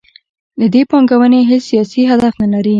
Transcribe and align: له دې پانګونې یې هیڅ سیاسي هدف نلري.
له 0.59 0.65
دې 0.73 0.81
پانګونې 0.91 1.39
یې 1.41 1.47
هیڅ 1.49 1.63
سیاسي 1.69 2.01
هدف 2.11 2.33
نلري. 2.41 2.69